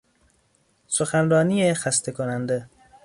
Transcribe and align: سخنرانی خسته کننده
سخنرانی 0.87 1.73
خسته 1.73 2.11
کننده 2.11 2.67